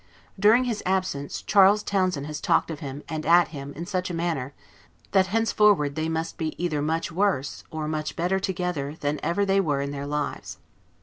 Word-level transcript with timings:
During 0.39 0.63
his 0.63 0.81
absence, 0.83 1.43
Charles 1.43 1.83
Townshend 1.83 2.25
has 2.25 2.41
talked 2.41 2.71
of 2.71 2.79
him, 2.79 3.03
and 3.07 3.23
at 3.23 3.49
him, 3.49 3.71
in 3.73 3.85
such 3.85 4.09
a 4.09 4.15
manner, 4.15 4.51
that 5.11 5.27
henceforward 5.27 5.93
they 5.93 6.09
must 6.09 6.39
be 6.39 6.55
either 6.57 6.81
much 6.81 7.11
worse 7.11 7.63
or 7.69 7.87
much 7.87 8.15
better 8.15 8.39
together 8.39 8.95
than 8.99 9.19
ever 9.21 9.45
they 9.45 9.59
were 9.61 9.79
in 9.79 9.91
their 9.91 10.07
lives. 10.07 10.57